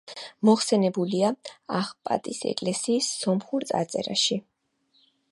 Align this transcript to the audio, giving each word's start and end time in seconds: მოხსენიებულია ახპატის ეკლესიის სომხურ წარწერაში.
მოხსენიებულია 0.47 1.27
ახპატის 1.79 2.39
ეკლესიის 2.51 3.09
სომხურ 3.25 3.65
წარწერაში. 3.73 4.39